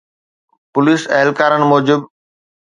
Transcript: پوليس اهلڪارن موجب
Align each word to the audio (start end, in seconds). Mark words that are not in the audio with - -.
پوليس 0.73 1.01
اهلڪارن 1.17 1.61
موجب 1.71 1.99